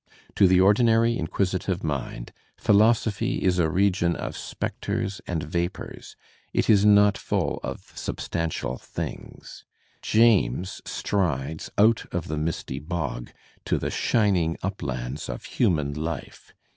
[0.33, 6.15] To the ordinary inquisitive mind philosophy is a region of spectres and vapours;
[6.53, 9.63] it is not full of substantial things.
[10.01, 13.29] James strides out of the misty bog
[13.65, 16.51] to the shining uplands of human life.